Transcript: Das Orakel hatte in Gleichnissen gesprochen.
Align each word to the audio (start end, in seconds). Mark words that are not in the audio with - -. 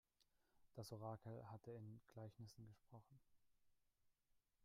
Das 0.73 0.91
Orakel 0.93 1.45
hatte 1.51 1.69
in 1.69 2.01
Gleichnissen 2.07 2.65
gesprochen. 2.65 3.19